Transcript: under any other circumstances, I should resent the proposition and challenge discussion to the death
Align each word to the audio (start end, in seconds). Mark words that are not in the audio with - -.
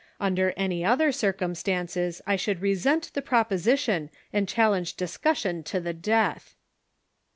under 0.19 0.51
any 0.57 0.83
other 0.83 1.11
circumstances, 1.11 2.23
I 2.25 2.35
should 2.35 2.59
resent 2.59 3.11
the 3.13 3.21
proposition 3.21 4.09
and 4.33 4.47
challenge 4.47 4.95
discussion 4.95 5.61
to 5.65 5.79
the 5.79 5.93
death 5.93 6.55